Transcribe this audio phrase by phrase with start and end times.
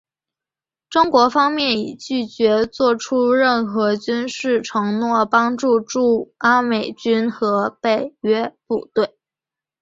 [0.89, 9.15] 中国方面已拒绝做出任何军事承诺帮助驻阿美军和北约部队。